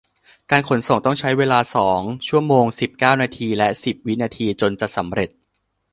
[0.51, 5.29] การขนส่งต้องใช้เวลาสองชั่วโมงสิบเก้านาทีและสิบวินาทีจนจะสำเร็จ